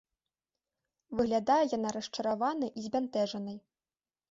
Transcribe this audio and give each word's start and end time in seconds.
Выглядае 1.19 1.59
яна 1.77 1.89
расчараванай 1.97 2.69
і 2.77 2.89
збянтэжанай. 2.89 3.57